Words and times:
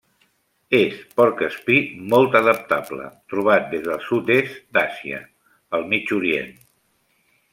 És 0.77 1.01
porc 1.19 1.41
espí 1.47 1.75
molt 2.13 2.37
adaptable, 2.39 3.09
trobat 3.33 3.69
des 3.75 3.85
del 3.89 4.01
sud-est 4.07 4.57
d'Àsia, 4.79 5.23
el 5.79 5.87
Mig 5.95 6.15
Orient. 6.21 6.53